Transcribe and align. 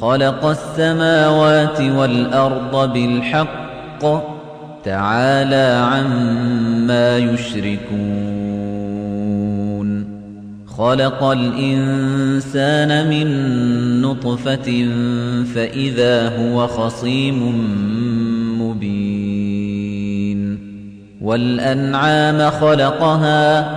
خلق 0.00 0.44
السماوات 0.44 1.80
والأرض 1.80 2.92
بالحق 2.92 4.00
تعالى 4.84 5.86
عما 5.94 7.18
يشركون 7.18 8.56
خلق 10.78 11.24
الإنسان 11.24 13.08
من 13.10 13.26
نطفة 14.02 14.86
فإذا 15.54 16.28
هو 16.36 16.66
خصيم 16.66 17.42
مبين 18.60 20.58
والأنعام 21.22 22.50
خلقها 22.50 23.76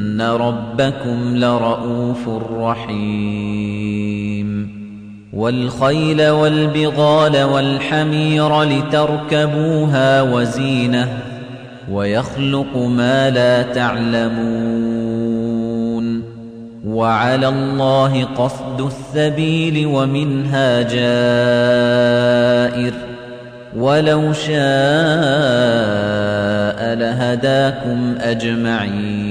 إِنَّ 0.21 0.27
رَبَّكُمْ 0.29 1.37
لَرَءُوفٌ 1.37 2.29
رَحِيمٌ 2.59 4.81
وَالْخَيْلَ 5.33 6.29
وَالْبِغَالَ 6.29 7.43
وَالْحَمِيرَ 7.43 8.63
لِتَرْكَبُوهَا 8.63 10.21
وَزِينَةً 10.21 11.07
وَيَخْلُقُ 11.91 12.77
مَا 12.77 13.29
لَا 13.29 13.61
تَعْلَمُونَ 13.61 16.21
وَعَلَى 16.85 17.47
اللَّهِ 17.47 18.23
قَصْدُ 18.37 18.79
السَّبِيلِ 18.91 19.85
وَمِنْهَا 19.87 20.81
جَائِرٌ 20.81 22.93
وَلَوْ 23.77 24.33
شَاءَ 24.33 24.61
لَهَدَاكُمْ 27.01 28.15
أَجْمَعِينَ 28.21 29.30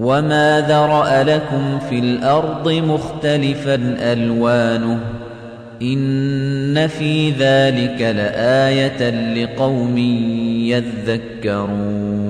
وَمَا 0.00 0.60
ذَرَأَ 0.60 1.22
لَكُمْ 1.22 1.78
فِي 1.90 1.98
الْأَرْضِ 1.98 2.68
مُخْتَلِفًا 2.72 3.74
أَلْوَانُهُ 4.12 4.98
إِنَّ 5.82 6.86
فِي 6.86 7.30
ذَلِكَ 7.30 8.00
لَآيَةً 8.02 9.10
لِقَوْمٍ 9.44 9.96
يَذَّكَّرُونَ 10.68 12.29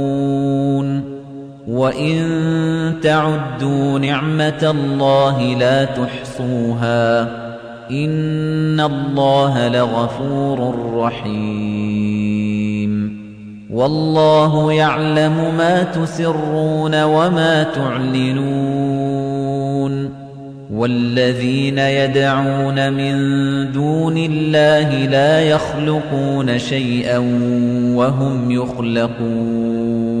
وَإِن 1.71 2.19
تَعُدُّوا 3.03 3.99
نِعْمَةَ 3.99 4.71
اللَّهِ 4.75 5.55
لَا 5.55 5.85
تُحْصُوهَا 5.85 7.21
إِنَّ 7.91 8.79
اللَّهَ 8.79 9.67
لَغَفُورٌ 9.67 10.75
رَّحِيمٌ 11.05 13.17
وَاللَّهُ 13.71 14.73
يَعْلَمُ 14.73 15.35
مَا 15.57 15.83
تُسِرُّونَ 15.83 17.03
وَمَا 17.03 17.63
تُعْلِنُونَ 17.63 20.11
وَالَّذِينَ 20.73 21.77
يَدْعُونَ 21.77 22.93
مِن 22.93 23.11
دُونِ 23.71 24.17
اللَّهِ 24.17 25.05
لَا 25.07 25.41
يَخْلُقُونَ 25.41 26.57
شَيْئًا 26.59 27.17
وَهُمْ 27.95 28.51
يُخْلَقُونَ 28.51 30.20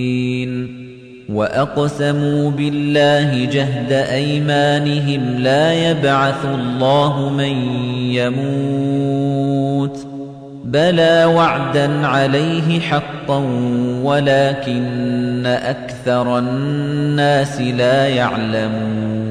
وَأَقْسَمُوا 1.33 2.51
بِاللَّهِ 2.51 3.45
جَهْدَ 3.45 3.91
أَيْمَانِهِمْ 3.91 5.35
لَا 5.39 5.73
يَبْعَثُ 5.91 6.45
اللَّهُ 6.45 7.29
مَن 7.29 7.81
يَمُوتُ 8.11 9.97
بَلَى 10.65 11.25
وَعْدًا 11.25 12.07
عَلَيْهِ 12.07 12.79
حَقًّا 12.79 13.45
وَلَكِنَّ 14.03 15.45
أَكْثَرَ 15.45 16.37
النَّاسِ 16.37 17.61
لَا 17.61 18.07
يَعْلَمُونَ 18.07 19.30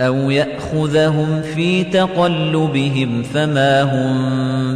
أَوْ 0.00 0.30
يَأْخُذَهُمْ 0.30 1.42
فِي 1.42 1.84
تَقَلُّبِهِمْ 1.84 3.22
فَمَا 3.22 3.82
هُمْ 3.82 4.14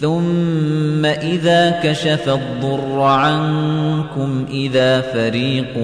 ثُمَّ 0.00 1.04
إِذَا 1.04 1.80
كَشَفَ 1.82 2.28
الضُّرَّ 2.28 3.00
عَنكُمْ 3.02 4.44
إِذَا 4.50 5.00
فَرِيقٌ 5.00 5.78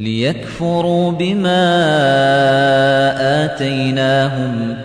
لِيَكْفُرُوا 0.00 1.12
بِمَا 1.12 1.66
آتَيْنَاهُمْ 3.44 4.76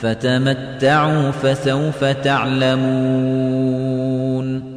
فَتَمَتَّعُوا 0.00 1.30
فَسَوْفَ 1.30 2.04
تَعْلَمُونَ 2.04 4.74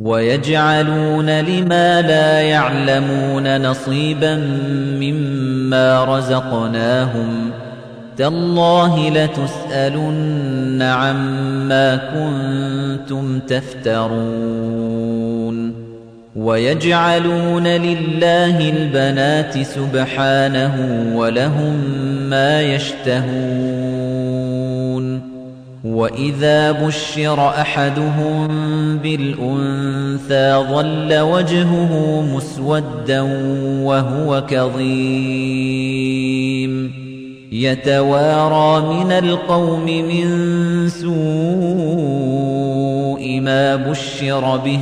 وَيَجْعَلُونَ 0.00 1.40
لِمَا 1.40 2.02
لَا 2.02 2.40
يَعْلَمُونَ 2.40 3.60
نَصِيبًا 3.70 4.34
مِّمَّا 5.00 5.57
مما 5.68 6.04
رزقناهم 6.18 7.50
تالله 8.16 9.10
لتسألن 9.10 10.82
عما 10.82 11.96
كنتم 11.96 13.38
تفترون 13.38 14.28
ويجعلون 16.36 17.66
لله 17.66 18.68
البنات 18.70 19.58
سبحانه 19.66 21.02
ولهم 21.14 21.76
ما 22.30 22.62
يشتهون 22.62 23.97
وَإِذَا 25.84 26.72
بُشِّرَ 26.72 27.48
أَحَدُهُم 27.48 28.36
بِالْأُنثَىٰ 28.98 30.64
ظَلَّ 30.72 31.18
وَجْهُهُ 31.20 32.22
مُسْوَدًّا 32.36 33.20
وَهُوَ 33.84 34.42
كَظِيمٌ 34.48 36.92
يَتَوَارَىٰ 37.52 38.94
مِنَ 39.04 39.12
الْقَوْمِ 39.12 39.86
مِن 39.86 40.28
سُوءِ 40.88 43.40
مَا 43.42 43.76
بُشِّرَ 43.76 44.56
بِهِ 44.56 44.80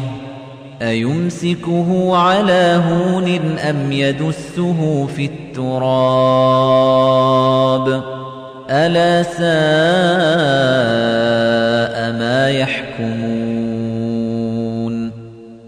أَيُمْسِكُهُ 0.82 2.16
عَلَىٰ 2.16 2.82
هُونٍ 2.88 3.28
أَمْ 3.58 3.92
يَدُسُّهُ 3.92 5.06
فِي 5.16 5.24
التُّرَابِ 5.24 8.15
ألا 8.70 9.23
ساء 9.23 9.46
ما 12.18 12.49
يحكمون 12.50 15.11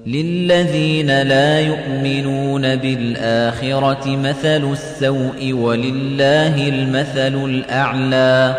للذين 0.06 1.22
لا 1.22 1.60
يؤمنون 1.60 2.76
بالآخرة 2.76 4.16
مثل 4.16 4.72
السوء 4.72 5.52
ولله 5.52 6.68
المثل 6.68 7.44
الأعلى 7.44 8.54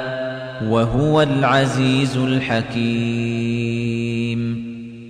وهو 0.70 1.22
العزيز 1.22 2.18
الحكيم 2.18 3.99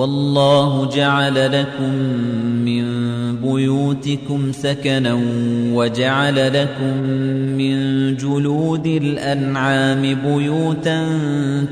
والله 0.00 0.86
جعل 0.94 1.60
لكم 1.60 1.92
من 2.64 2.86
بيوتكم 3.42 4.52
سكنا 4.52 5.20
وجعل 5.72 6.60
لكم 6.60 7.02
من 7.58 7.74
جلود 8.16 8.86
الأنعام 8.86 10.14
بيوتا 10.24 11.04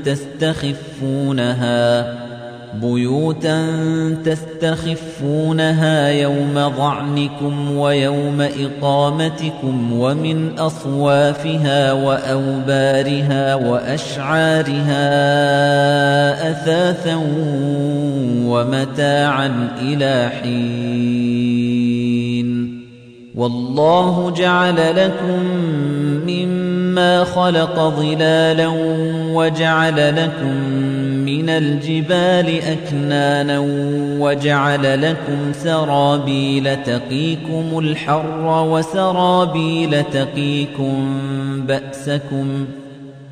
تستخفونها 0.05 2.28
بيوتا 2.73 3.59
تستخفونها 4.25 6.07
يوم 6.09 6.71
ظعنكم 6.77 7.75
ويوم 7.77 8.41
إقامتكم 8.41 9.93
ومن 9.93 10.59
أصوافها 10.59 11.91
وأوبارها 11.93 13.55
وأشعارها 13.55 15.01
أثاثا 16.51 17.15
ومتاعا 18.45 19.67
إلى 19.81 20.29
حين 20.29 22.79
والله 23.35 24.31
جعل 24.37 24.75
لكم 25.05 25.39
مما 26.27 27.23
خلق 27.23 27.79
ظلالا 27.79 28.67
وجعل 29.33 30.15
لكم 30.15 30.89
مِنَ 31.49 31.55
الْجِبَالِ 31.57 32.47
أَكْنَانًا 32.67 33.57
وَجَعَلَ 34.19 35.01
لَكُمْ 35.01 35.53
سَرَابِيلَ 35.63 36.83
تَقِيكُمُ 36.83 37.79
الْحَرَّ 37.79 38.63
وَسَرَابِيلَ 38.71 40.03
تَقِيكُم 40.03 41.07
بَأْسَكُمْ 41.67 42.47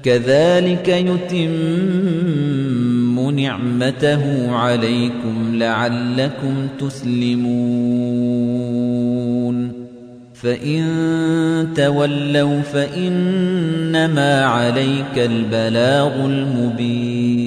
كَذَلِكَ 0.03 0.87
يُتِمُّ 0.87 3.29
نِعْمَتَهُ 3.39 4.21
عَلَيْكُمْ 4.55 5.51
لَعَلَّكُمْ 5.55 6.67
تُسْلِمُونَ 6.79 9.77
فَإِن 10.33 10.83
تَوَلَّوْا 11.75 12.61
فَإِنَّمَا 12.61 14.45
عَلَيْكَ 14.45 15.17
الْبَلَاغُ 15.17 16.25
الْمُبِينُ 16.25 17.46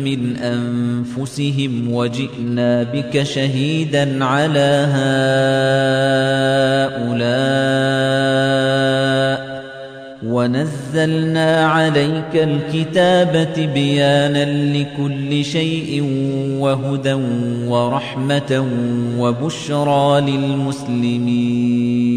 مِنْ 0.03 0.35
أَنْفُسِهِمْ 0.37 1.91
وَجِئْنَا 1.93 2.83
بِكَ 2.83 3.23
شَهِيدًا 3.23 4.25
عَلَى 4.25 4.71
هَؤُلَاءِ 10.23 10.27
وَنَزَّلْنَا 10.27 11.65
عَلَيْكَ 11.65 12.35
الْكِتَابَ 12.35 13.47
تِبْيَانًا 13.55 14.73
لِكُلِّ 14.77 15.45
شَيْءٍ 15.45 16.03
وَهُدًى 16.59 17.17
وَرَحْمَةً 17.67 18.65
وَبُشْرَى 19.19 20.21
لِلْمُسْلِمِينَ 20.21 22.16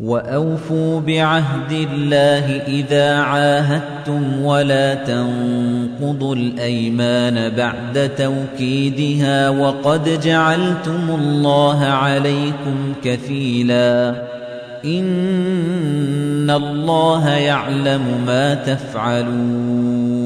وَأَوْفُوا 0.00 1.00
بِعَهْدِ 1.00 1.72
اللَّهِ 1.72 2.56
إِذَا 2.68 3.14
عَاهَدتُّمْ 3.14 4.42
وَلَا 4.42 4.94
تَنقُضُوا 4.94 6.34
الْأَيْمَانَ 6.34 7.52
بَعْدَ 7.56 8.10
تَوْكِيدِهَا 8.18 9.48
وَقَدْ 9.48 10.20
جَعَلْتُمُ 10.22 11.00
اللَّهَ 11.20 11.84
عَلَيْكُمْ 11.84 12.76
كَفِيلًا 13.04 14.14
إِنَّ 14.84 16.50
اللَّهَ 16.50 17.28
يَعْلَمُ 17.30 18.02
مَا 18.26 18.54
تَفْعَلُونَ 18.54 20.25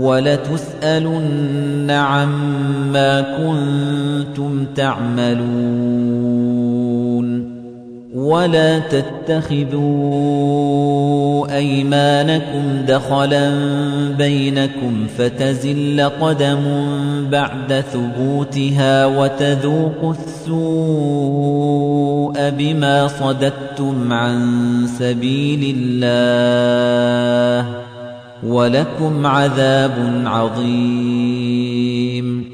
ولتسألن 0.00 1.90
عما 1.90 3.20
كنتم 3.20 4.64
تعملون 4.74 6.62
ولا 8.14 8.78
تتخذوا 8.78 11.56
أيمانكم 11.56 12.82
دخلا 12.88 13.50
بينكم 14.18 15.06
فتزل 15.18 16.08
قدم 16.20 16.58
بعد 17.30 17.84
ثبوتها 17.92 19.06
وتذوقوا 19.06 20.12
السوء 20.12 22.50
بما 22.58 23.08
صددتم 23.08 24.12
عن 24.12 24.48
سبيل 24.98 25.74
الله 25.78 27.81
ولكم 28.42 29.26
عذاب 29.26 30.22
عظيم 30.24 32.44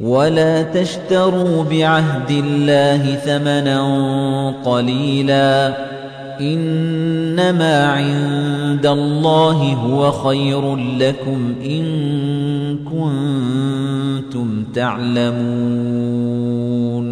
ولا 0.00 0.62
تشتروا 0.62 1.64
بعهد 1.64 2.30
الله 2.44 3.14
ثمنا 3.14 4.54
قليلا 4.64 5.72
إنما 6.40 7.86
عند 7.86 8.86
الله 8.86 9.56
هو 9.74 10.12
خير 10.12 10.76
لكم 10.76 11.52
إن 11.64 11.84
كنتم 12.84 14.64
تعلمون 14.74 17.11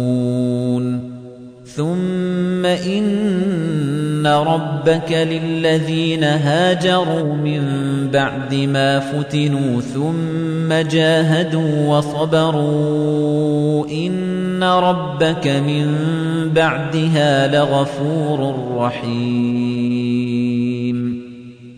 ثُمَّ 1.75 2.65
إِنَّ 2.65 4.23
رَبَّكَ 4.27 5.11
لِلَّذِينَ 5.11 6.23
هَاجَرُوا 6.23 7.33
مِن 7.33 7.61
بَعْدِ 8.13 8.53
مَا 8.55 8.99
فُتِنُوا 8.99 9.81
ثُمَّ 9.81 10.87
جَاهَدُوا 10.89 11.97
وَصَبَرُوا 11.97 13.85
إِنَّ 13.87 14.63
رَبَّكَ 14.63 15.47
مِن 15.47 15.87
بَعْدِهَا 16.55 17.47
لَغَفُورٌ 17.55 18.55
رَّحِيمٌ 18.77 20.40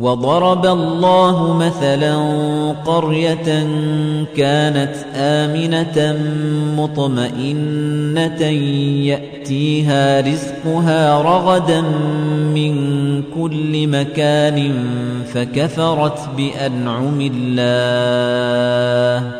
وضرب 0.00 0.66
الله 0.66 1.56
مثلا 1.56 2.16
قرية 2.86 3.68
كانت 4.36 4.94
آمنة 5.14 6.18
مطمئنة 6.78 8.42
يأتيها 9.06 10.20
رزقها 10.20 11.22
رغدا 11.22 11.80
من 12.54 12.74
كل 13.34 13.88
مكان 13.88 14.72
فكفرت 15.34 16.18
بأنعم 16.36 17.20
الله 17.34 19.39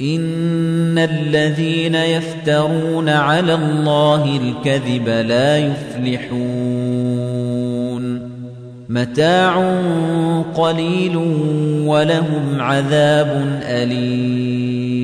إن 0.00 0.98
الذين 0.98 1.94
يفترون 1.94 3.08
على 3.08 3.54
الله 3.54 4.24
الكذب 4.24 5.08
لا 5.08 5.58
يفلحون 5.58 8.30
متاع 8.88 9.74
قليل 10.54 11.16
ولهم 11.86 12.60
عذاب 12.60 13.60
أليم 13.62 15.03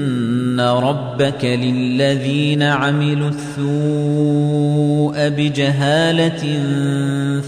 إِنَّ 0.51 0.59
رَبَّكَ 0.59 1.39
لِلَّذِينَ 1.45 2.63
عَمِلُوا 2.63 3.29
السُّوءَ 3.29 5.29
بِجَهَالَةٍ 5.29 6.39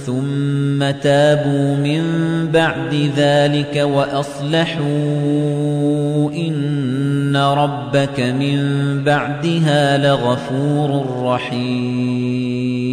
ثُمَّ 0.05 0.91
تَابُوا 1.01 1.75
مِن 1.75 2.03
بَعْدِ 2.53 3.11
ذَلِكَ 3.17 3.75
وَأَصْلَحُوا 3.75 4.85
إِنَّ 6.31 7.35
رَبَّكَ 7.35 8.19
مِن 8.19 8.57
بَعْدِهَا 9.03 9.97
لَغَفُورٌ 9.97 11.17
رَّحِيمٌ 11.33 12.92